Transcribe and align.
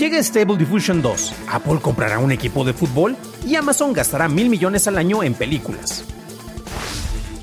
Llega 0.00 0.18
Stable 0.22 0.56
Diffusion 0.56 1.02
2, 1.02 1.34
Apple 1.48 1.78
comprará 1.78 2.20
un 2.20 2.32
equipo 2.32 2.64
de 2.64 2.72
fútbol 2.72 3.18
y 3.46 3.56
Amazon 3.56 3.92
gastará 3.92 4.30
mil 4.30 4.48
millones 4.48 4.88
al 4.88 4.96
año 4.96 5.22
en 5.22 5.34
películas. 5.34 6.06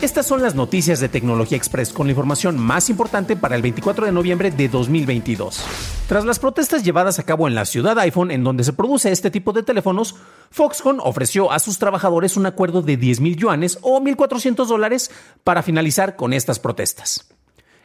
Estas 0.02 0.26
son 0.26 0.42
las 0.42 0.56
noticias 0.56 1.00
de 1.00 1.08
Tecnología 1.08 1.56
Express 1.56 1.94
con 1.94 2.08
la 2.08 2.14
información 2.14 2.58
más 2.58 2.90
importante 2.90 3.36
para 3.36 3.56
el 3.56 3.62
24 3.62 4.08
de 4.08 4.12
noviembre 4.12 4.50
de 4.50 4.70
2022. 4.70 5.64
Tras 6.08 6.26
las 6.26 6.40
protestas 6.40 6.84
llevadas 6.84 7.20
a 7.20 7.24
cabo 7.24 7.48
en 7.48 7.54
la 7.54 7.64
ciudad 7.64 8.00
iPhone 8.00 8.32
en 8.32 8.44
donde 8.44 8.64
se 8.64 8.74
produce 8.74 9.12
este 9.12 9.30
tipo 9.30 9.54
de 9.54 9.62
teléfonos, 9.62 10.16
Foxconn 10.50 11.00
ofreció 11.00 11.52
a 11.52 11.60
sus 11.60 11.78
trabajadores 11.78 12.38
un 12.38 12.48
acuerdo 12.48 12.82
de 12.82 12.98
10 12.98 13.20
mil 13.20 13.36
yuanes 13.36 13.78
o 13.84 14.02
1.400 14.02 14.66
dólares 14.66 15.12
para 15.44 15.62
finalizar 15.62 16.16
con 16.16 16.34
estas 16.34 16.58
protestas. 16.58 17.37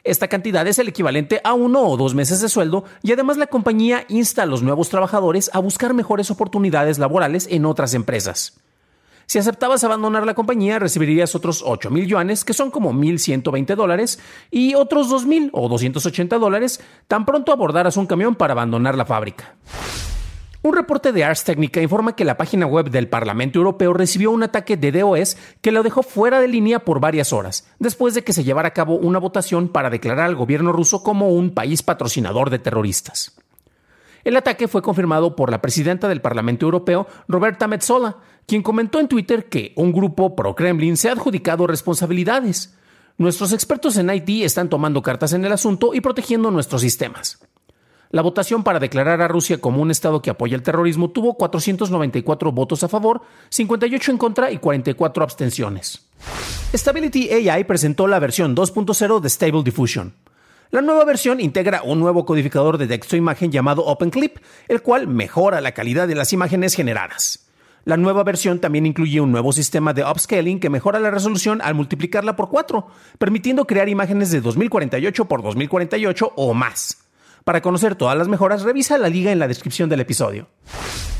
Esta 0.04 0.26
cantidad 0.26 0.66
es 0.66 0.80
el 0.80 0.88
equivalente 0.88 1.40
a 1.44 1.54
uno 1.54 1.82
o 1.82 1.96
dos 1.96 2.14
meses 2.14 2.40
de 2.40 2.48
sueldo 2.48 2.84
y 3.02 3.12
además 3.12 3.36
la 3.36 3.46
compañía 3.46 4.04
insta 4.08 4.42
a 4.42 4.46
los 4.46 4.62
nuevos 4.62 4.88
trabajadores 4.88 5.48
a 5.52 5.60
buscar 5.60 5.94
mejores 5.94 6.30
oportunidades 6.30 6.98
laborales 6.98 7.46
en 7.48 7.64
otras 7.66 7.94
empresas. 7.94 8.58
Si 9.26 9.38
aceptabas 9.38 9.84
abandonar 9.84 10.26
la 10.26 10.34
compañía, 10.34 10.80
recibirías 10.80 11.36
otros 11.36 11.62
8 11.64 11.90
mil 11.90 12.06
yuanes, 12.06 12.44
que 12.44 12.52
son 12.52 12.72
como 12.72 12.92
1.120 12.92 13.76
dólares, 13.76 14.18
y 14.50 14.74
otros 14.74 15.08
2 15.08 15.26
mil 15.26 15.50
o 15.52 15.68
280 15.68 16.36
dólares 16.38 16.80
tan 17.06 17.24
pronto 17.24 17.52
abordaras 17.52 17.96
un 17.96 18.06
camión 18.06 18.34
para 18.34 18.52
abandonar 18.52 18.96
la 18.96 19.06
fábrica. 19.06 19.54
Un 20.64 20.76
reporte 20.76 21.10
de 21.10 21.24
Ars 21.24 21.42
Technica 21.42 21.82
informa 21.82 22.14
que 22.14 22.24
la 22.24 22.36
página 22.36 22.66
web 22.66 22.88
del 22.88 23.08
Parlamento 23.08 23.58
Europeo 23.58 23.92
recibió 23.92 24.30
un 24.30 24.44
ataque 24.44 24.76
de 24.76 24.92
DOS 24.92 25.36
que 25.60 25.72
lo 25.72 25.82
dejó 25.82 26.04
fuera 26.04 26.40
de 26.40 26.46
línea 26.46 26.84
por 26.84 27.00
varias 27.00 27.32
horas, 27.32 27.66
después 27.80 28.14
de 28.14 28.22
que 28.22 28.32
se 28.32 28.44
llevara 28.44 28.68
a 28.68 28.72
cabo 28.72 28.94
una 28.94 29.18
votación 29.18 29.68
para 29.68 29.90
declarar 29.90 30.26
al 30.26 30.36
gobierno 30.36 30.70
ruso 30.70 31.02
como 31.02 31.30
un 31.30 31.50
país 31.50 31.82
patrocinador 31.82 32.48
de 32.48 32.60
terroristas. 32.60 33.36
El 34.22 34.36
ataque 34.36 34.68
fue 34.68 34.82
confirmado 34.82 35.34
por 35.34 35.50
la 35.50 35.60
presidenta 35.60 36.06
del 36.06 36.20
Parlamento 36.20 36.64
Europeo, 36.64 37.08
Roberta 37.26 37.66
Metsola, 37.66 38.18
quien 38.46 38.62
comentó 38.62 39.00
en 39.00 39.08
Twitter 39.08 39.48
que 39.48 39.72
un 39.74 39.92
grupo 39.92 40.36
pro-Kremlin 40.36 40.96
se 40.96 41.08
ha 41.08 41.12
adjudicado 41.12 41.66
responsabilidades. 41.66 42.78
Nuestros 43.18 43.52
expertos 43.52 43.96
en 43.96 44.10
IT 44.10 44.44
están 44.44 44.68
tomando 44.68 45.02
cartas 45.02 45.32
en 45.32 45.44
el 45.44 45.50
asunto 45.50 45.92
y 45.92 46.00
protegiendo 46.00 46.52
nuestros 46.52 46.82
sistemas. 46.82 47.40
La 48.12 48.20
votación 48.20 48.62
para 48.62 48.78
declarar 48.78 49.22
a 49.22 49.28
Rusia 49.28 49.58
como 49.58 49.80
un 49.80 49.90
Estado 49.90 50.20
que 50.20 50.28
apoya 50.28 50.54
el 50.54 50.62
terrorismo 50.62 51.10
tuvo 51.10 51.34
494 51.34 52.52
votos 52.52 52.84
a 52.84 52.88
favor, 52.88 53.22
58 53.48 54.10
en 54.10 54.18
contra 54.18 54.50
y 54.50 54.58
44 54.58 55.24
abstenciones. 55.24 56.06
Stability 56.74 57.30
AI 57.30 57.64
presentó 57.64 58.06
la 58.06 58.18
versión 58.18 58.54
2.0 58.54 59.18
de 59.20 59.30
Stable 59.30 59.62
Diffusion. 59.62 60.14
La 60.70 60.82
nueva 60.82 61.04
versión 61.06 61.40
integra 61.40 61.82
un 61.82 62.00
nuevo 62.00 62.26
codificador 62.26 62.76
de 62.76 62.86
texto 62.86 63.16
e 63.16 63.18
imagen 63.18 63.50
llamado 63.50 63.82
OpenClip, 63.86 64.36
el 64.68 64.82
cual 64.82 65.08
mejora 65.08 65.62
la 65.62 65.72
calidad 65.72 66.06
de 66.06 66.14
las 66.14 66.34
imágenes 66.34 66.74
generadas. 66.74 67.46
La 67.86 67.96
nueva 67.96 68.24
versión 68.24 68.60
también 68.60 68.84
incluye 68.84 69.22
un 69.22 69.32
nuevo 69.32 69.52
sistema 69.52 69.94
de 69.94 70.04
upscaling 70.04 70.60
que 70.60 70.70
mejora 70.70 71.00
la 71.00 71.10
resolución 71.10 71.62
al 71.62 71.74
multiplicarla 71.74 72.36
por 72.36 72.50
4, 72.50 72.86
permitiendo 73.18 73.66
crear 73.66 73.88
imágenes 73.88 74.30
de 74.30 74.42
2048 74.42 75.24
por 75.24 75.42
2048 75.42 76.32
o 76.36 76.52
más. 76.52 77.01
Para 77.44 77.60
conocer 77.60 77.96
todas 77.96 78.16
las 78.16 78.28
mejoras, 78.28 78.62
revisa 78.62 78.98
la 78.98 79.08
liga 79.08 79.32
en 79.32 79.38
la 79.38 79.48
descripción 79.48 79.88
del 79.88 80.00
episodio. 80.00 80.48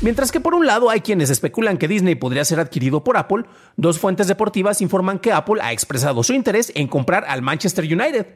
Mientras 0.01 0.31
que 0.31 0.39
por 0.39 0.53
un 0.53 0.65
lado 0.65 0.89
hay 0.89 1.01
quienes 1.01 1.29
especulan 1.29 1.77
que 1.77 1.87
Disney 1.87 2.15
podría 2.15 2.45
ser 2.45 2.59
adquirido 2.59 3.03
por 3.03 3.17
Apple, 3.17 3.43
dos 3.77 3.99
fuentes 3.99 4.27
deportivas 4.27 4.81
informan 4.81 5.19
que 5.19 5.31
Apple 5.31 5.61
ha 5.61 5.71
expresado 5.71 6.23
su 6.23 6.33
interés 6.33 6.71
en 6.75 6.87
comprar 6.87 7.25
al 7.25 7.41
Manchester 7.41 7.85
United. 7.85 8.27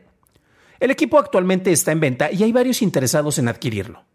El 0.79 0.91
equipo 0.91 1.17
actualmente 1.17 1.71
está 1.71 1.91
en 1.91 1.99
venta 1.99 2.31
y 2.31 2.43
hay 2.43 2.51
varios 2.51 2.81
interesados 2.81 3.39
en 3.39 3.47
adquirirlo. 3.47 4.05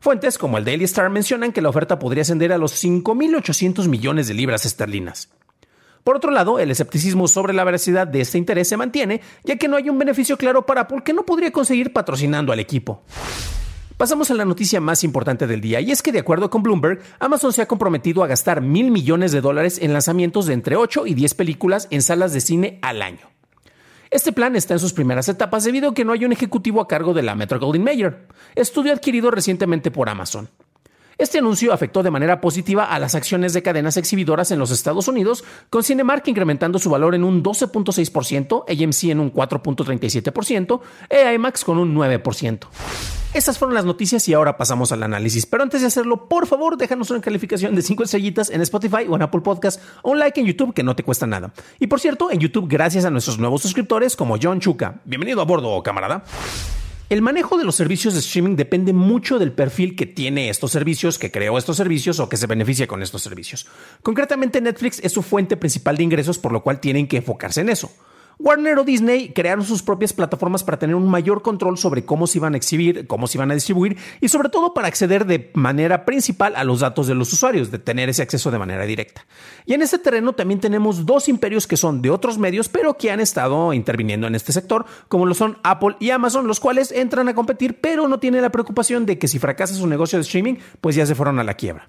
Fuentes 0.00 0.38
como 0.38 0.58
el 0.58 0.64
Daily 0.64 0.84
Star 0.84 1.10
mencionan 1.10 1.52
que 1.52 1.62
la 1.62 1.68
oferta 1.68 1.98
podría 1.98 2.22
ascender 2.22 2.52
a 2.52 2.58
los 2.58 2.84
5.800 2.84 3.88
millones 3.88 4.28
de 4.28 4.34
libras 4.34 4.64
esterlinas. 4.64 5.30
Por 6.08 6.16
otro 6.16 6.30
lado, 6.30 6.58
el 6.58 6.70
escepticismo 6.70 7.28
sobre 7.28 7.52
la 7.52 7.64
veracidad 7.64 8.06
de 8.06 8.22
este 8.22 8.38
interés 8.38 8.66
se 8.66 8.78
mantiene, 8.78 9.20
ya 9.44 9.56
que 9.56 9.68
no 9.68 9.76
hay 9.76 9.90
un 9.90 9.98
beneficio 9.98 10.38
claro 10.38 10.64
para 10.64 10.80
Apple 10.80 11.02
que 11.04 11.12
no 11.12 11.26
podría 11.26 11.52
conseguir 11.52 11.92
patrocinando 11.92 12.50
al 12.50 12.60
equipo. 12.60 13.02
Pasamos 13.98 14.30
a 14.30 14.34
la 14.34 14.46
noticia 14.46 14.80
más 14.80 15.04
importante 15.04 15.46
del 15.46 15.60
día, 15.60 15.82
y 15.82 15.90
es 15.90 16.02
que 16.02 16.10
de 16.10 16.20
acuerdo 16.20 16.48
con 16.48 16.62
Bloomberg, 16.62 17.02
Amazon 17.20 17.52
se 17.52 17.60
ha 17.60 17.68
comprometido 17.68 18.24
a 18.24 18.26
gastar 18.26 18.62
mil 18.62 18.90
millones 18.90 19.32
de 19.32 19.42
dólares 19.42 19.80
en 19.82 19.92
lanzamientos 19.92 20.46
de 20.46 20.54
entre 20.54 20.76
8 20.76 21.06
y 21.06 21.12
10 21.12 21.34
películas 21.34 21.88
en 21.90 22.00
salas 22.00 22.32
de 22.32 22.40
cine 22.40 22.78
al 22.80 23.02
año. 23.02 23.28
Este 24.10 24.32
plan 24.32 24.56
está 24.56 24.72
en 24.72 24.80
sus 24.80 24.94
primeras 24.94 25.28
etapas 25.28 25.64
debido 25.64 25.90
a 25.90 25.94
que 25.94 26.06
no 26.06 26.14
hay 26.14 26.24
un 26.24 26.32
ejecutivo 26.32 26.80
a 26.80 26.88
cargo 26.88 27.12
de 27.12 27.20
la 27.20 27.34
Metro 27.34 27.60
Goldwyn 27.60 27.84
Mayer, 27.84 28.28
estudio 28.54 28.94
adquirido 28.94 29.30
recientemente 29.30 29.90
por 29.90 30.08
Amazon. 30.08 30.48
Este 31.18 31.38
anuncio 31.38 31.72
afectó 31.72 32.04
de 32.04 32.12
manera 32.12 32.40
positiva 32.40 32.84
a 32.84 32.98
las 33.00 33.16
acciones 33.16 33.52
de 33.52 33.60
cadenas 33.60 33.96
exhibidoras 33.96 34.52
en 34.52 34.60
los 34.60 34.70
Estados 34.70 35.08
Unidos, 35.08 35.42
con 35.68 35.82
Cinemark 35.82 36.26
incrementando 36.28 36.78
su 36.78 36.90
valor 36.90 37.16
en 37.16 37.24
un 37.24 37.42
12.6%, 37.42 38.62
AMC 38.68 39.04
en 39.10 39.18
un 39.18 39.32
4.37% 39.32 40.80
e 41.10 41.34
IMAX 41.34 41.64
con 41.64 41.78
un 41.78 41.92
9%. 41.96 42.68
Esas 43.34 43.58
fueron 43.58 43.74
las 43.74 43.84
noticias 43.84 44.28
y 44.28 44.34
ahora 44.34 44.56
pasamos 44.56 44.92
al 44.92 45.02
análisis. 45.02 45.44
Pero 45.44 45.64
antes 45.64 45.80
de 45.80 45.88
hacerlo, 45.88 46.28
por 46.28 46.46
favor, 46.46 46.76
déjanos 46.76 47.10
una 47.10 47.20
calificación 47.20 47.74
de 47.74 47.82
5 47.82 48.04
estrellitas 48.04 48.48
en 48.48 48.60
Spotify 48.62 49.04
o 49.08 49.16
en 49.16 49.22
Apple 49.22 49.40
Podcast 49.40 49.82
o 50.02 50.12
un 50.12 50.20
like 50.20 50.38
en 50.40 50.46
YouTube 50.46 50.72
que 50.72 50.84
no 50.84 50.94
te 50.94 51.02
cuesta 51.02 51.26
nada. 51.26 51.52
Y 51.80 51.88
por 51.88 51.98
cierto, 51.98 52.30
en 52.30 52.38
YouTube, 52.38 52.68
gracias 52.68 53.04
a 53.04 53.10
nuestros 53.10 53.40
nuevos 53.40 53.60
suscriptores 53.60 54.14
como 54.14 54.36
John 54.40 54.60
Chuka. 54.60 55.00
Bienvenido 55.04 55.40
a 55.40 55.44
bordo, 55.44 55.82
camarada. 55.82 56.22
El 57.08 57.22
manejo 57.22 57.56
de 57.56 57.64
los 57.64 57.74
servicios 57.74 58.12
de 58.12 58.20
streaming 58.20 58.54
depende 58.54 58.92
mucho 58.92 59.38
del 59.38 59.52
perfil 59.52 59.96
que 59.96 60.04
tiene 60.04 60.50
estos 60.50 60.72
servicios, 60.72 61.18
que 61.18 61.30
creó 61.30 61.56
estos 61.56 61.78
servicios 61.78 62.20
o 62.20 62.28
que 62.28 62.36
se 62.36 62.46
beneficia 62.46 62.86
con 62.86 63.02
estos 63.02 63.22
servicios. 63.22 63.66
Concretamente 64.02 64.60
Netflix 64.60 65.00
es 65.02 65.12
su 65.12 65.22
fuente 65.22 65.56
principal 65.56 65.96
de 65.96 66.02
ingresos, 66.02 66.38
por 66.38 66.52
lo 66.52 66.62
cual 66.62 66.80
tienen 66.80 67.08
que 67.08 67.16
enfocarse 67.16 67.62
en 67.62 67.70
eso. 67.70 67.90
Warner 68.38 68.78
o 68.78 68.84
Disney 68.84 69.30
crearon 69.30 69.64
sus 69.64 69.82
propias 69.82 70.12
plataformas 70.12 70.62
para 70.62 70.78
tener 70.78 70.94
un 70.94 71.08
mayor 71.08 71.42
control 71.42 71.76
sobre 71.76 72.04
cómo 72.04 72.26
se 72.26 72.38
iban 72.38 72.54
a 72.54 72.56
exhibir, 72.56 73.06
cómo 73.08 73.26
se 73.26 73.36
iban 73.36 73.50
a 73.50 73.54
distribuir 73.54 73.96
y 74.20 74.28
sobre 74.28 74.48
todo 74.48 74.74
para 74.74 74.86
acceder 74.86 75.26
de 75.26 75.50
manera 75.54 76.04
principal 76.04 76.54
a 76.54 76.62
los 76.62 76.80
datos 76.80 77.08
de 77.08 77.16
los 77.16 77.32
usuarios, 77.32 77.70
de 77.72 77.78
tener 77.78 78.08
ese 78.08 78.22
acceso 78.22 78.50
de 78.50 78.58
manera 78.58 78.84
directa. 78.84 79.26
Y 79.66 79.74
en 79.74 79.82
este 79.82 79.98
terreno 79.98 80.34
también 80.34 80.60
tenemos 80.60 81.04
dos 81.04 81.28
imperios 81.28 81.66
que 81.66 81.76
son 81.76 82.00
de 82.00 82.10
otros 82.10 82.38
medios, 82.38 82.68
pero 82.68 82.94
que 82.94 83.10
han 83.10 83.20
estado 83.20 83.72
interviniendo 83.72 84.28
en 84.28 84.36
este 84.36 84.52
sector, 84.52 84.86
como 85.08 85.26
lo 85.26 85.34
son 85.34 85.58
Apple 85.64 85.96
y 85.98 86.10
Amazon, 86.10 86.46
los 86.46 86.60
cuales 86.60 86.92
entran 86.92 87.28
a 87.28 87.34
competir, 87.34 87.80
pero 87.80 88.06
no 88.06 88.20
tienen 88.20 88.42
la 88.42 88.50
preocupación 88.50 89.04
de 89.04 89.18
que 89.18 89.26
si 89.26 89.38
fracasa 89.38 89.74
su 89.74 89.86
negocio 89.86 90.18
de 90.18 90.22
streaming, 90.22 90.56
pues 90.80 90.94
ya 90.94 91.06
se 91.06 91.16
fueron 91.16 91.40
a 91.40 91.44
la 91.44 91.54
quiebra. 91.54 91.88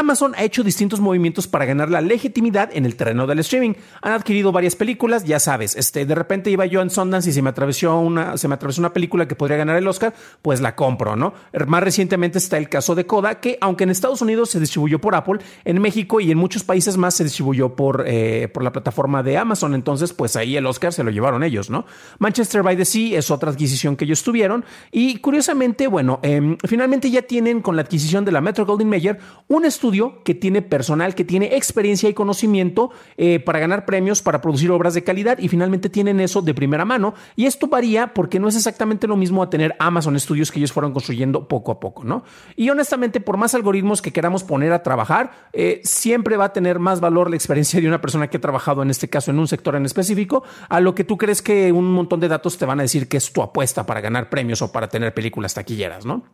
Amazon 0.00 0.34
ha 0.38 0.44
hecho 0.44 0.64
distintos 0.64 0.98
movimientos 0.98 1.46
para 1.46 1.66
ganar 1.66 1.90
la 1.90 2.00
legitimidad 2.00 2.70
en 2.72 2.86
el 2.86 2.96
terreno 2.96 3.26
del 3.26 3.40
streaming. 3.40 3.74
Han 4.00 4.12
adquirido 4.12 4.50
varias 4.50 4.74
películas, 4.74 5.24
ya 5.24 5.38
sabes, 5.38 5.76
este, 5.76 6.06
de 6.06 6.14
repente 6.14 6.50
iba 6.50 6.64
yo 6.64 6.80
en 6.80 6.88
Sundance 6.88 7.28
y 7.28 7.34
se 7.34 7.42
me 7.42 7.50
atravesó 7.50 7.98
una, 7.98 8.38
se 8.38 8.48
me 8.48 8.54
atravesó 8.54 8.80
una 8.80 8.94
película 8.94 9.28
que 9.28 9.36
podría 9.36 9.58
ganar 9.58 9.76
el 9.76 9.86
Oscar, 9.86 10.14
pues 10.40 10.62
la 10.62 10.74
compro, 10.74 11.16
¿no? 11.16 11.34
Más 11.66 11.82
recientemente 11.82 12.38
está 12.38 12.56
el 12.56 12.70
caso 12.70 12.94
de 12.94 13.04
Coda, 13.04 13.40
que 13.40 13.58
aunque 13.60 13.84
en 13.84 13.90
Estados 13.90 14.22
Unidos 14.22 14.48
se 14.48 14.58
distribuyó 14.58 15.02
por 15.02 15.14
Apple, 15.14 15.40
en 15.66 15.82
México 15.82 16.18
y 16.18 16.30
en 16.30 16.38
muchos 16.38 16.64
países 16.64 16.96
más 16.96 17.14
se 17.14 17.24
distribuyó 17.24 17.76
por, 17.76 18.04
eh, 18.06 18.48
por 18.48 18.62
la 18.62 18.72
plataforma 18.72 19.22
de 19.22 19.36
Amazon, 19.36 19.74
entonces 19.74 20.14
pues 20.14 20.34
ahí 20.34 20.56
el 20.56 20.64
Oscar 20.64 20.94
se 20.94 21.04
lo 21.04 21.10
llevaron 21.10 21.42
ellos, 21.42 21.68
¿no? 21.68 21.84
Manchester 22.18 22.62
by 22.62 22.74
the 22.74 22.86
Sea 22.86 23.18
es 23.18 23.30
otra 23.30 23.50
adquisición 23.50 23.96
que 23.96 24.06
ellos 24.06 24.22
tuvieron 24.22 24.64
y 24.90 25.18
curiosamente, 25.18 25.88
bueno, 25.88 26.20
em, 26.22 26.56
finalmente 26.66 27.10
ya 27.10 27.20
tienen 27.20 27.60
con 27.60 27.76
la 27.76 27.82
adquisición 27.82 28.24
de 28.24 28.32
la 28.32 28.40
Metro 28.40 28.64
Golden 28.64 28.88
Mayer 28.88 29.18
un 29.46 29.66
estudio 29.66 29.89
que 30.24 30.34
tiene 30.34 30.62
personal, 30.62 31.14
que 31.14 31.24
tiene 31.24 31.56
experiencia 31.56 32.08
y 32.08 32.14
conocimiento 32.14 32.90
eh, 33.16 33.40
para 33.40 33.58
ganar 33.58 33.84
premios, 33.84 34.22
para 34.22 34.40
producir 34.40 34.70
obras 34.70 34.94
de 34.94 35.04
calidad 35.04 35.38
y 35.38 35.48
finalmente 35.48 35.88
tienen 35.88 36.20
eso 36.20 36.42
de 36.42 36.54
primera 36.54 36.84
mano. 36.84 37.14
Y 37.36 37.46
esto 37.46 37.66
varía 37.66 38.14
porque 38.14 38.38
no 38.38 38.48
es 38.48 38.56
exactamente 38.56 39.06
lo 39.06 39.16
mismo 39.16 39.42
a 39.42 39.50
tener 39.50 39.74
Amazon 39.78 40.18
Studios 40.18 40.50
que 40.50 40.58
ellos 40.58 40.72
fueron 40.72 40.92
construyendo 40.92 41.48
poco 41.48 41.72
a 41.72 41.80
poco, 41.80 42.04
¿no? 42.04 42.24
Y 42.56 42.70
honestamente, 42.70 43.20
por 43.20 43.36
más 43.36 43.54
algoritmos 43.54 44.02
que 44.02 44.12
queramos 44.12 44.44
poner 44.44 44.72
a 44.72 44.82
trabajar, 44.82 45.48
eh, 45.52 45.80
siempre 45.84 46.36
va 46.36 46.46
a 46.46 46.52
tener 46.52 46.78
más 46.78 47.00
valor 47.00 47.30
la 47.30 47.36
experiencia 47.36 47.80
de 47.80 47.88
una 47.88 48.00
persona 48.00 48.28
que 48.28 48.36
ha 48.36 48.40
trabajado 48.40 48.82
en 48.82 48.90
este 48.90 49.08
caso 49.08 49.30
en 49.30 49.38
un 49.38 49.48
sector 49.48 49.74
en 49.74 49.84
específico 49.84 50.42
a 50.68 50.80
lo 50.80 50.94
que 50.94 51.04
tú 51.04 51.16
crees 51.16 51.42
que 51.42 51.72
un 51.72 51.92
montón 51.92 52.20
de 52.20 52.28
datos 52.28 52.58
te 52.58 52.66
van 52.66 52.80
a 52.80 52.82
decir 52.82 53.08
que 53.08 53.16
es 53.16 53.32
tu 53.32 53.42
apuesta 53.42 53.86
para 53.86 54.00
ganar 54.00 54.28
premios 54.28 54.62
o 54.62 54.72
para 54.72 54.88
tener 54.88 55.14
películas 55.14 55.54
taquilleras, 55.54 56.04
¿no? 56.04 56.24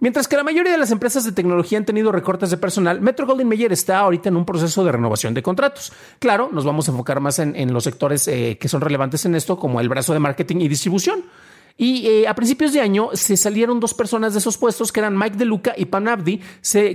Mientras 0.00 0.26
que 0.26 0.36
la 0.36 0.42
mayoría 0.42 0.72
de 0.72 0.78
las 0.78 0.90
empresas 0.90 1.24
de 1.24 1.32
tecnología 1.32 1.76
han 1.76 1.84
tenido 1.84 2.10
recortes 2.10 2.50
de 2.50 2.56
personal, 2.56 3.02
Metro 3.02 3.26
Golden 3.26 3.46
Mayer 3.46 3.70
está 3.70 3.98
ahorita 3.98 4.30
en 4.30 4.36
un 4.36 4.46
proceso 4.46 4.82
de 4.82 4.92
renovación 4.92 5.34
de 5.34 5.42
contratos. 5.42 5.92
Claro, 6.18 6.48
nos 6.52 6.64
vamos 6.64 6.88
a 6.88 6.92
enfocar 6.92 7.20
más 7.20 7.38
en, 7.38 7.72
los 7.72 7.84
sectores 7.84 8.26
eh, 8.26 8.56
que 8.58 8.68
son 8.68 8.80
relevantes 8.80 9.26
en 9.26 9.34
esto, 9.34 9.58
como 9.58 9.78
el 9.78 9.90
brazo 9.90 10.14
de 10.14 10.18
marketing 10.18 10.56
y 10.56 10.68
distribución. 10.68 11.24
Y 11.76 12.06
eh, 12.08 12.28
a 12.28 12.34
principios 12.34 12.72
de 12.72 12.80
año 12.80 13.10
se 13.12 13.36
salieron 13.36 13.78
dos 13.78 13.92
personas 13.92 14.32
de 14.32 14.38
esos 14.38 14.56
puestos, 14.56 14.90
que 14.90 15.00
eran 15.00 15.18
Mike 15.18 15.36
DeLuca 15.36 15.74
y 15.76 15.84
Pam 15.84 16.08
Abdi, 16.08 16.40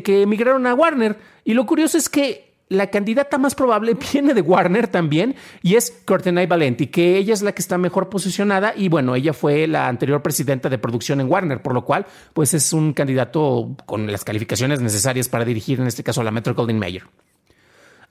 que 0.04 0.22
emigraron 0.24 0.66
a 0.66 0.74
Warner. 0.74 1.18
Y 1.44 1.54
lo 1.54 1.66
curioso 1.68 2.00
es 2.00 2.10
que 2.10 2.45
la 2.70 2.90
candidata 2.90 3.38
más 3.38 3.56
probable 3.56 3.96
viene 4.14 4.34
de 4.34 4.42
Warner 4.42 4.88
también 4.88 5.36
y 5.62 5.76
es 5.76 5.92
Courtney 6.06 6.46
Valenti, 6.46 6.88
que 6.88 7.18
ella 7.18 7.34
es 7.34 7.42
la 7.42 7.52
que 7.54 7.62
está 7.62 7.78
mejor 7.78 8.10
posicionada 8.10 8.74
y 8.76 8.90
bueno, 8.90 9.16
ella 9.16 9.34
fue 9.34 9.68
la 9.68 9.88
anterior 9.88 10.22
presidenta 10.22 10.70
de 10.70 10.78
producción 10.78 11.22
en 11.22 11.30
Warner, 11.30 11.62
por 11.62 11.74
lo 11.74 11.86
cual 11.86 12.06
pues 12.34 12.54
es 12.54 12.74
un 12.74 12.94
candidato 12.94 13.76
con 13.86 14.12
las 14.12 14.24
calificaciones 14.24 14.82
necesarias 14.82 15.30
para 15.30 15.46
dirigir 15.46 15.80
en 15.80 15.88
este 15.88 16.04
caso 16.04 16.22
a 16.22 16.24
la 16.24 16.32
Metro 16.32 16.56
Golden 16.56 16.80
Mayer. 16.80 17.04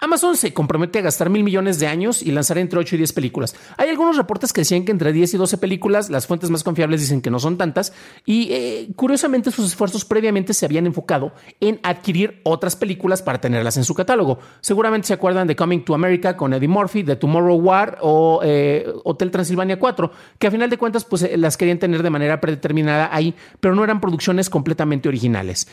Amazon 0.04 0.36
se 0.36 0.52
compromete 0.52 0.98
a 0.98 1.02
gastar 1.02 1.30
mil 1.30 1.42
millones 1.42 1.78
de 1.78 1.86
años 1.86 2.20
y 2.20 2.30
lanzar 2.30 2.58
entre 2.58 2.78
8 2.78 2.94
y 2.94 2.98
10 2.98 3.14
películas. 3.14 3.56
Hay 3.78 3.88
algunos 3.88 4.18
reportes 4.18 4.52
que 4.52 4.60
decían 4.60 4.84
que 4.84 4.92
entre 4.92 5.14
10 5.14 5.32
y 5.32 5.36
12 5.38 5.56
películas, 5.56 6.10
las 6.10 6.26
fuentes 6.26 6.50
más 6.50 6.62
confiables 6.62 7.00
dicen 7.00 7.22
que 7.22 7.30
no 7.30 7.38
son 7.38 7.56
tantas, 7.56 7.94
y 8.26 8.52
eh, 8.52 8.90
curiosamente 8.96 9.50
sus 9.50 9.64
esfuerzos 9.64 10.04
previamente 10.04 10.52
se 10.52 10.66
habían 10.66 10.84
enfocado 10.84 11.32
en 11.58 11.80
adquirir 11.82 12.42
otras 12.42 12.76
películas 12.76 13.22
para 13.22 13.40
tenerlas 13.40 13.78
en 13.78 13.84
su 13.84 13.94
catálogo. 13.94 14.40
Seguramente 14.60 15.06
se 15.06 15.14
acuerdan 15.14 15.46
de 15.46 15.56
Coming 15.56 15.86
to 15.86 15.94
America 15.94 16.36
con 16.36 16.52
Eddie 16.52 16.68
Murphy, 16.68 17.02
de 17.02 17.16
Tomorrow 17.16 17.56
War 17.56 17.96
o 18.02 18.42
eh, 18.44 18.86
Hotel 19.04 19.30
Transilvania 19.30 19.78
4, 19.78 20.12
que 20.38 20.48
a 20.48 20.50
final 20.50 20.68
de 20.68 20.76
cuentas 20.76 21.06
pues, 21.06 21.22
eh, 21.22 21.38
las 21.38 21.56
querían 21.56 21.78
tener 21.78 22.02
de 22.02 22.10
manera 22.10 22.42
predeterminada 22.42 23.08
ahí, 23.10 23.34
pero 23.58 23.74
no 23.74 23.82
eran 23.82 24.02
producciones 24.02 24.50
completamente 24.50 25.08
originales 25.08 25.66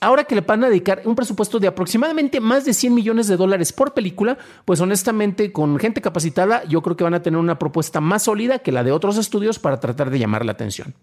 ahora 0.00 0.24
que 0.24 0.34
le 0.34 0.40
van 0.42 0.64
a 0.64 0.68
dedicar 0.68 1.02
un 1.04 1.14
presupuesto 1.14 1.58
de 1.58 1.68
aproximadamente 1.68 2.40
más 2.40 2.64
de 2.64 2.74
100 2.74 2.94
millones 2.94 3.28
de 3.28 3.36
dólares 3.36 3.72
por 3.72 3.94
película, 3.94 4.38
pues 4.64 4.80
honestamente 4.80 5.52
con 5.52 5.78
gente 5.78 6.00
capacitada 6.00 6.64
yo 6.64 6.82
creo 6.82 6.96
que 6.96 7.04
van 7.04 7.14
a 7.14 7.22
tener 7.22 7.38
una 7.38 7.58
propuesta 7.58 8.00
más 8.00 8.24
sólida 8.24 8.58
que 8.58 8.72
la 8.72 8.84
de 8.84 8.92
otros 8.92 9.16
estudios 9.16 9.58
para 9.58 9.80
tratar 9.80 10.10
de 10.10 10.18
llamar 10.18 10.44
la 10.44 10.52
atención. 10.52 10.94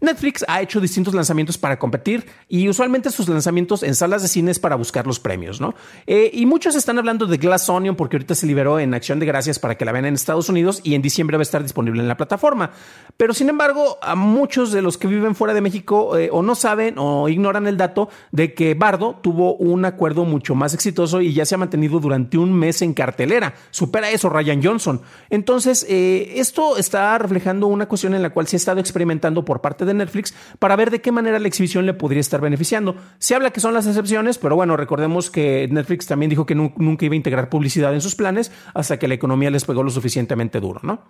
Netflix 0.00 0.44
ha 0.48 0.60
hecho 0.60 0.80
distintos 0.80 1.14
lanzamientos 1.14 1.58
para 1.58 1.78
competir 1.78 2.26
y 2.48 2.68
usualmente 2.68 3.10
sus 3.10 3.28
lanzamientos 3.28 3.82
en 3.82 3.94
salas 3.94 4.22
de 4.22 4.28
cine 4.28 4.50
es 4.50 4.58
para 4.58 4.76
buscar 4.76 5.06
los 5.06 5.18
premios, 5.18 5.60
¿no? 5.60 5.74
Eh, 6.06 6.30
y 6.32 6.46
muchos 6.46 6.74
están 6.76 6.98
hablando 6.98 7.26
de 7.26 7.36
Glass 7.36 7.68
Onion 7.68 7.96
porque 7.96 8.16
ahorita 8.16 8.34
se 8.34 8.46
liberó 8.46 8.78
en 8.78 8.94
acción 8.94 9.18
de 9.18 9.26
gracias 9.26 9.58
para 9.58 9.76
que 9.76 9.84
la 9.84 9.92
vean 9.92 10.04
en 10.04 10.14
Estados 10.14 10.48
Unidos 10.48 10.80
y 10.84 10.94
en 10.94 11.02
diciembre 11.02 11.36
va 11.36 11.42
a 11.42 11.42
estar 11.42 11.62
disponible 11.62 12.00
en 12.00 12.08
la 12.08 12.16
plataforma. 12.16 12.70
Pero 13.16 13.34
sin 13.34 13.48
embargo, 13.48 13.98
a 14.02 14.14
muchos 14.14 14.72
de 14.72 14.82
los 14.82 14.98
que 14.98 15.08
viven 15.08 15.34
fuera 15.34 15.54
de 15.54 15.60
México 15.60 16.16
eh, 16.16 16.30
o 16.32 16.42
no 16.42 16.54
saben 16.54 16.94
o 16.98 17.28
ignoran 17.28 17.66
el 17.66 17.76
dato 17.76 18.08
de 18.30 18.54
que 18.54 18.74
Bardo 18.74 19.18
tuvo 19.22 19.56
un 19.56 19.84
acuerdo 19.84 20.24
mucho 20.24 20.54
más 20.54 20.74
exitoso 20.74 21.20
y 21.20 21.32
ya 21.32 21.44
se 21.44 21.54
ha 21.54 21.58
mantenido 21.58 22.00
durante 22.00 22.38
un 22.38 22.52
mes 22.52 22.82
en 22.82 22.94
cartelera. 22.94 23.54
Supera 23.70 24.10
eso 24.10 24.28
Ryan 24.28 24.62
Johnson. 24.62 25.00
Entonces, 25.30 25.84
eh, 25.88 26.34
esto 26.36 26.76
está 26.76 27.18
reflejando 27.18 27.66
una 27.66 27.86
cuestión 27.86 28.14
en 28.14 28.22
la 28.22 28.30
cual 28.30 28.46
se 28.46 28.56
ha 28.56 28.58
estado 28.58 28.80
experimentando 28.80 29.44
por 29.44 29.60
parte 29.60 29.84
de 29.84 29.87
de 29.88 29.94
Netflix 29.94 30.34
para 30.60 30.76
ver 30.76 30.92
de 30.92 31.00
qué 31.00 31.10
manera 31.10 31.40
la 31.40 31.48
exhibición 31.48 31.84
le 31.86 31.94
podría 31.94 32.20
estar 32.20 32.40
beneficiando. 32.40 32.94
Se 33.18 33.34
habla 33.34 33.50
que 33.50 33.58
son 33.58 33.74
las 33.74 33.86
excepciones, 33.86 34.38
pero 34.38 34.54
bueno, 34.54 34.76
recordemos 34.76 35.30
que 35.30 35.68
Netflix 35.70 36.06
también 36.06 36.30
dijo 36.30 36.46
que 36.46 36.54
nunca 36.54 37.04
iba 37.04 37.14
a 37.14 37.16
integrar 37.16 37.48
publicidad 37.48 37.92
en 37.92 38.00
sus 38.00 38.14
planes 38.14 38.52
hasta 38.74 38.98
que 38.98 39.08
la 39.08 39.14
economía 39.14 39.50
les 39.50 39.64
pegó 39.64 39.82
lo 39.82 39.90
suficientemente 39.90 40.60
duro, 40.60 40.80
¿no? 40.84 41.02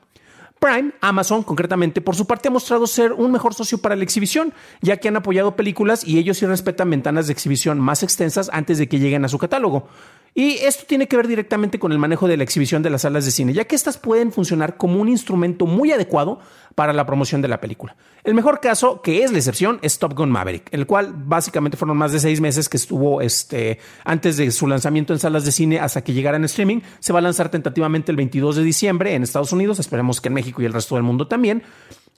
Prime, 0.59 0.93
Amazon 1.01 1.45
concretamente, 1.45 2.01
por 2.01 2.17
su 2.17 2.27
parte 2.27 2.49
ha 2.49 2.51
mostrado 2.51 2.87
ser 2.87 3.13
un 3.13 3.31
mejor 3.31 3.55
socio 3.55 3.79
para 3.79 3.95
la 3.95 4.03
exhibición, 4.03 4.53
ya 4.83 4.97
que 4.97 5.07
han 5.07 5.17
apoyado 5.17 5.55
películas 5.55 6.05
y 6.05 6.19
ellos 6.19 6.39
sí 6.39 6.47
respetan 6.47 6.91
ventanas 6.91 7.29
de 7.29 7.33
exhibición 7.33 7.79
más 7.79 8.03
extensas 8.03 8.51
antes 8.53 8.79
de 8.79 8.89
que 8.89 8.99
lleguen 8.99 9.25
a 9.25 9.29
su 9.29 9.39
catálogo. 9.39 9.89
Y 10.39 10.59
esto 10.59 10.85
tiene 10.87 11.09
que 11.09 11.17
ver 11.17 11.27
directamente 11.27 11.81
con 11.81 11.91
el 11.91 11.99
manejo 11.99 12.29
de 12.29 12.37
la 12.37 12.45
exhibición 12.45 12.81
de 12.81 12.91
las 12.91 13.03
salas 13.03 13.25
de 13.25 13.33
cine, 13.33 13.53
ya 13.53 13.65
que 13.65 13.75
estas 13.75 13.99
pueden 13.99 14.31
funcionar 14.31 14.77
como 14.77 15.01
un 15.01 15.09
instrumento 15.09 15.67
muy 15.67 15.91
adecuado 15.91 16.39
para 16.77 16.93
la 16.93 17.05
promoción 17.05 17.43
de 17.43 17.49
la 17.49 17.61
película. 17.61 17.97
El 18.23 18.35
mejor 18.35 18.61
caso, 18.61 19.03
que 19.03 19.25
es 19.25 19.33
la 19.33 19.39
excepción, 19.39 19.81
es 19.83 19.99
Top 19.99 20.15
Gun 20.15 20.31
Maverick, 20.31 20.69
el 20.71 20.87
cual 20.87 21.13
básicamente 21.13 21.77
fueron 21.77 21.97
más 21.97 22.13
de 22.13 22.21
seis 22.21 22.41
meses 22.41 22.69
que 22.69 22.77
estuvo 22.77 23.21
este, 23.21 23.81
antes 24.05 24.37
de 24.37 24.53
su 24.53 24.69
lanzamiento 24.69 25.13
en 25.13 25.19
salas 25.19 25.45
de 25.45 25.51
cine 25.51 25.81
hasta 25.81 26.05
que 26.05 26.13
llegara 26.13 26.37
en 26.37 26.45
streaming. 26.45 26.83
Se 27.01 27.13
va 27.13 27.19
a 27.19 27.23
lanzar 27.23 27.49
tentativamente 27.49 28.13
el 28.13 28.17
22 28.17 28.55
de 28.55 28.63
diciembre 28.63 29.15
en 29.17 29.25
Estados 29.25 29.51
Unidos, 29.51 29.81
esperemos 29.81 30.21
que 30.21 30.29
en 30.29 30.35
México 30.35 30.63
y 30.63 30.67
el 30.67 30.73
resto 30.73 30.95
del 30.95 31.03
mundo 31.03 31.27
también. 31.27 31.65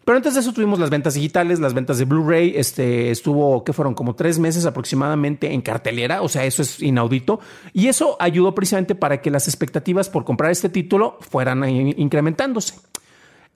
Pero 0.05 0.17
antes 0.17 0.35
de 0.35 0.41
eso 0.41 0.52
tuvimos 0.52 0.79
las 0.79 0.91
ventas 0.91 1.14
digitales, 1.14 1.61
las 1.61 1.75
ventas 1.75 1.99
de 1.99 2.05
Blu-ray, 2.05 2.55
este 2.56 3.11
estuvo, 3.11 3.62
que 3.64 3.73
fueron 3.73 3.94
como 3.94 4.14
tres 4.14 4.38
meses 4.38 4.67
aproximadamente 4.67 5.52
en 5.52 5.61
cartelera, 5.61 6.23
o 6.23 6.29
sea, 6.29 6.44
eso 6.44 6.62
es 6.62 6.82
inaudito. 6.82 7.41
Y 7.73 7.88
eso 7.88 8.17
ayudó 8.19 8.55
precisamente 8.55 8.94
para 8.94 9.20
que 9.20 9.31
las 9.31 9.47
expectativas 9.47 10.08
por 10.08 10.25
comprar 10.25 10.50
este 10.50 10.69
título 10.69 11.19
fueran 11.20 11.69
incrementándose. 11.69 12.90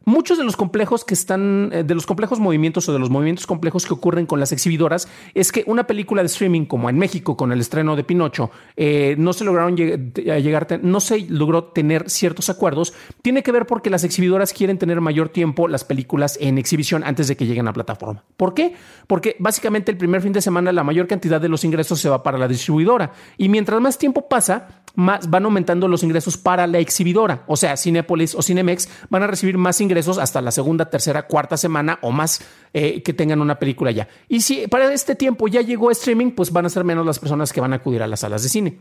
Muchos 0.04 0.38
de 0.38 0.44
los 0.44 0.56
complejos 0.56 1.04
que 1.04 1.14
están, 1.14 1.70
eh, 1.72 1.84
de 1.84 1.94
los 1.94 2.06
complejos 2.06 2.40
movimientos 2.40 2.88
o 2.88 2.92
de 2.92 2.98
los 2.98 3.10
movimientos 3.10 3.46
complejos 3.46 3.86
que 3.86 3.94
ocurren 3.94 4.26
con 4.26 4.40
las 4.40 4.52
exhibidoras 4.52 5.08
es 5.34 5.52
que 5.52 5.64
una 5.66 5.86
película 5.86 6.22
de 6.22 6.26
streaming 6.26 6.66
como 6.66 6.90
en 6.90 6.98
México 6.98 7.36
con 7.36 7.52
el 7.52 7.60
estreno 7.60 7.96
de 7.96 8.04
Pinocho 8.04 8.50
eh, 8.76 9.14
no 9.18 9.32
se 9.32 9.44
lograron 9.44 9.76
llegar, 9.76 10.80
no 10.82 11.00
se 11.00 11.26
logró 11.28 11.64
tener 11.64 12.10
ciertos 12.10 12.50
acuerdos. 12.50 12.92
Tiene 13.22 13.42
que 13.42 13.52
ver 13.52 13.66
porque 13.66 13.90
las 13.90 14.04
exhibidoras 14.04 14.52
quieren 14.52 14.78
tener 14.78 15.00
mayor 15.00 15.28
tiempo 15.28 15.68
las 15.68 15.84
películas 15.84 16.38
en 16.40 16.58
exhibición 16.58 17.04
antes 17.04 17.28
de 17.28 17.36
que 17.36 17.46
lleguen 17.46 17.68
a 17.68 17.72
plataforma. 17.72 18.24
¿Por 18.36 18.54
qué? 18.54 18.74
Porque 19.06 19.36
básicamente 19.38 19.90
el 19.90 19.98
primer 19.98 20.20
fin 20.22 20.32
de 20.32 20.42
semana 20.42 20.72
la 20.72 20.84
mayor 20.84 21.06
cantidad 21.06 21.40
de 21.40 21.48
los 21.48 21.64
ingresos 21.64 22.00
se 22.00 22.08
va 22.08 22.22
para 22.22 22.38
la 22.38 22.48
distribuidora 22.48 23.12
y 23.36 23.48
mientras 23.48 23.80
más 23.80 23.98
tiempo 23.98 24.28
pasa, 24.28 24.83
más 24.94 25.28
van 25.28 25.44
aumentando 25.44 25.88
los 25.88 26.02
ingresos 26.02 26.36
para 26.36 26.66
la 26.66 26.78
exhibidora. 26.78 27.44
O 27.46 27.56
sea, 27.56 27.76
Cinepolis 27.76 28.34
o 28.34 28.42
Cinemex 28.42 28.88
van 29.10 29.22
a 29.22 29.26
recibir 29.26 29.58
más 29.58 29.80
ingresos 29.80 30.18
hasta 30.18 30.40
la 30.40 30.50
segunda, 30.50 30.90
tercera, 30.90 31.26
cuarta 31.26 31.56
semana 31.56 31.98
o 32.02 32.12
más 32.12 32.40
eh, 32.72 33.02
que 33.02 33.12
tengan 33.12 33.40
una 33.40 33.58
película 33.58 33.90
ya. 33.90 34.08
Y 34.28 34.40
si 34.40 34.66
para 34.68 34.92
este 34.92 35.14
tiempo 35.14 35.48
ya 35.48 35.60
llegó 35.60 35.90
streaming, 35.90 36.30
pues 36.32 36.52
van 36.52 36.66
a 36.66 36.70
ser 36.70 36.84
menos 36.84 37.04
las 37.04 37.18
personas 37.18 37.52
que 37.52 37.60
van 37.60 37.72
a 37.72 37.76
acudir 37.76 38.02
a 38.02 38.06
las 38.06 38.20
salas 38.20 38.42
de 38.42 38.48
cine. 38.48 38.78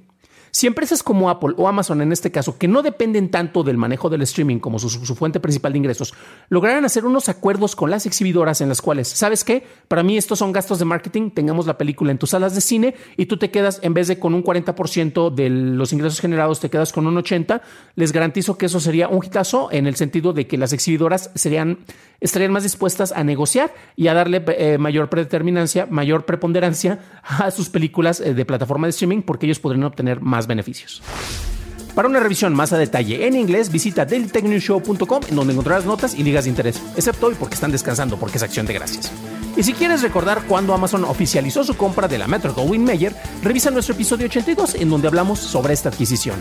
Si 0.56 0.68
empresas 0.68 1.02
como 1.02 1.32
Apple 1.32 1.56
o 1.58 1.68
Amazon 1.68 2.00
en 2.04 2.12
este 2.12 2.32
caso, 2.32 2.60
que 2.60 2.68
no 2.68 2.84
dependen 2.84 3.32
tanto 3.32 3.64
del 3.64 3.76
manejo 3.76 4.12
del 4.12 4.22
streaming 4.22 4.60
como 4.60 4.78
su, 4.78 4.88
fuente 5.16 5.40
principal 5.40 5.72
de 5.72 5.80
ingresos, 5.80 6.14
lograran 6.50 6.86
hacer 6.86 7.08
unos 7.08 7.28
acuerdos 7.28 7.76
con 7.76 7.90
las 7.90 8.06
exhibidoras 8.06 8.62
en 8.62 8.70
las 8.70 8.80
cuales, 8.80 9.08
¿sabes 9.08 9.44
qué? 9.44 9.64
Para 9.88 10.04
mí 10.04 10.16
estos 10.16 10.38
son 10.38 10.52
gastos 10.52 10.78
de 10.78 10.86
marketing, 10.86 11.32
tengamos 11.32 11.66
la 11.66 11.76
película 11.76 12.12
en 12.12 12.20
tus 12.20 12.30
salas 12.30 12.54
de 12.54 12.62
cine 12.62 12.94
y 13.18 13.26
tú 13.26 13.38
te 13.38 13.50
quedas, 13.50 13.80
en 13.82 13.96
vez 13.96 14.08
de 14.08 14.20
con 14.20 14.36
un 14.36 14.44
40% 14.44 15.34
de 15.34 15.50
los 15.50 15.92
ingresos 15.92 16.20
generados, 16.20 16.60
te 16.60 16.70
quedas 16.70 16.94
con 16.94 17.08
un 17.08 17.16
80%, 17.16 17.62
les 17.96 18.12
garantizo 18.12 18.56
que 18.56 18.68
eso 18.68 18.80
sería 18.80 19.08
un 19.08 19.26
hitazo 19.26 19.70
en 19.72 19.88
el 19.88 19.96
sentido 19.96 20.34
de 20.34 20.46
que 20.46 20.60
las 20.60 20.72
exhibidoras 20.72 21.32
serían, 21.34 21.80
estarían 22.24 22.52
más 22.52 22.64
dispuestas 22.64 23.12
a 23.12 23.24
negociar 23.24 23.74
y 23.96 24.08
a 24.08 24.14
darle 24.14 24.44
eh, 24.48 24.78
mayor 24.80 25.10
predeterminancia, 25.10 25.86
mayor 25.86 26.26
preponderancia 26.26 27.00
a 27.22 27.52
sus 27.52 27.70
películas 27.70 28.20
eh, 28.20 28.34
de 28.34 28.46
plataforma 28.46 28.88
de 28.88 28.92
streaming 28.92 29.22
porque 29.22 29.46
ellos 29.46 29.60
podrían 29.60 29.84
obtener 29.84 30.22
más 30.22 30.48
beneficios. 30.48 31.04
Para 31.94 32.08
una 32.08 32.20
revisión 32.20 32.56
más 32.56 32.74
a 32.74 32.80
detalle 32.80 33.28
en 33.28 33.36
inglés, 33.36 33.72
visita 33.72 34.04
dailytechnewshow.com 34.06 35.22
en 35.30 35.36
donde 35.36 35.54
encontrarás 35.54 35.86
notas 35.86 36.16
y 36.16 36.24
ligas 36.24 36.46
de 36.46 36.50
interés, 36.50 36.82
excepto 36.96 37.28
hoy 37.28 37.36
porque 37.38 37.54
están 37.54 37.72
descansando 37.72 38.18
porque 38.18 38.38
es 38.38 38.44
acción 38.44 38.66
de 38.66 38.74
gracias. 38.74 39.12
Y 39.56 39.62
si 39.62 39.74
quieres 39.74 40.02
recordar 40.02 40.46
cuándo 40.48 40.74
Amazon 40.74 41.04
oficializó 41.04 41.64
su 41.64 41.76
compra 41.76 42.08
de 42.08 42.18
la 42.18 42.28
Metro 42.28 42.54
Goldwyn 42.56 42.84
Mayer, 42.84 43.14
revisa 43.44 43.70
nuestro 43.70 43.94
episodio 43.94 44.26
82 44.26 44.76
en 44.76 44.90
donde 44.90 45.08
hablamos 45.08 45.38
sobre 45.38 45.74
esta 45.74 45.90
adquisición. 45.90 46.38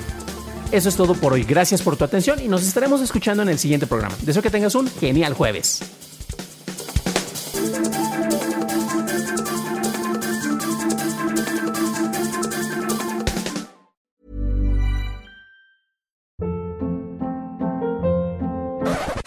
Eso 0.73 0.89
es 0.89 0.97
todo 0.97 1.15
por 1.15 1.35
hoy. 1.35 1.45
Gracias 1.45 1.83
por 1.83 1.97
tu 1.97 2.05
atención 2.05 2.41
y 2.41 2.49
nos 2.49 2.67
estaremos 2.67 3.03
escuchando 3.03 3.43
en 3.43 3.51
el 3.51 3.59
siguiente 3.59 3.87
programa. 3.87 4.17
Deseo 4.23 4.43
que 4.43 4.51
tengas 4.51 4.75
un 4.75 4.89
genial 4.89 5.35
jueves. 5.35 5.83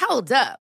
Hold 0.02 0.32
up. 0.32 0.64